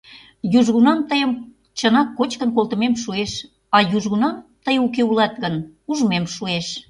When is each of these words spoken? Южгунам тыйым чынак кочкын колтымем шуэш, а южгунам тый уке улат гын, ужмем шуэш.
Южгунам 0.57 0.99
тыйым 1.09 1.31
чынак 1.77 2.07
кочкын 2.17 2.49
колтымем 2.55 2.93
шуэш, 3.03 3.31
а 3.75 3.77
южгунам 3.95 4.35
тый 4.65 4.75
уке 4.85 5.01
улат 5.09 5.33
гын, 5.43 5.55
ужмем 5.89 6.25
шуэш. 6.35 6.67